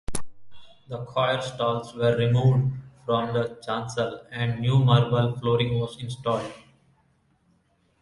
The 0.89 1.05
choir 1.05 1.41
stalls 1.41 1.93
were 1.93 2.17
removed 2.17 2.73
from 3.05 3.35
the 3.35 3.59
chancel 3.63 4.23
and 4.31 4.59
new 4.59 4.79
marble 4.79 5.37
flooring 5.37 5.79
was 5.79 5.95
installed. 6.01 6.51